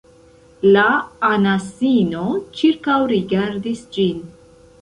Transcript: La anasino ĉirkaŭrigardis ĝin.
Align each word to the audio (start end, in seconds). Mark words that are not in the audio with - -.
La 0.75 0.85
anasino 1.27 2.23
ĉirkaŭrigardis 2.61 3.87
ĝin. 3.99 4.29